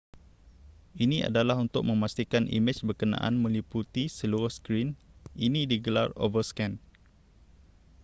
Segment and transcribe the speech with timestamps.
[1.05, 4.87] ini adalah untuk memastikan imej berkenaan meliputi seluruh skrin
[5.45, 6.71] ini digelar overscan